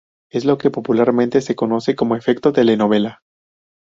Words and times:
Es 0.31 0.45
lo 0.45 0.57
que 0.57 0.71
popularmente 0.71 1.41
se 1.41 1.55
conoce 1.55 1.95
como 1.95 2.15
efecto 2.15 2.51
telenovela. 2.51 3.21